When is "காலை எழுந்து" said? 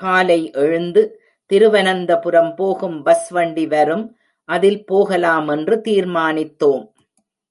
0.00-1.02